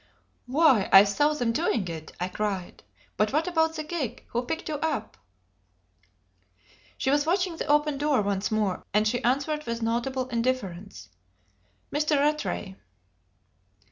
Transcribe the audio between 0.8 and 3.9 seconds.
I saw them doing it!" I cried. "But what about the